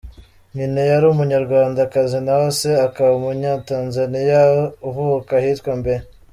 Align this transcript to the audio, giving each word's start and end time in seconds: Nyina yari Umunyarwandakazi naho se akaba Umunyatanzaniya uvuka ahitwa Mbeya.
Nyina 0.55 0.81
yari 0.91 1.05
Umunyarwandakazi 1.13 2.17
naho 2.25 2.47
se 2.59 2.71
akaba 2.87 3.11
Umunyatanzaniya 3.19 4.41
uvuka 4.87 5.31
ahitwa 5.39 5.71
Mbeya. 5.79 6.03